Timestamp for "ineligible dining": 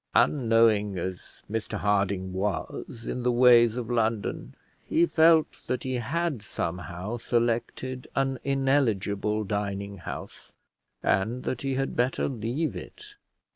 8.43-9.97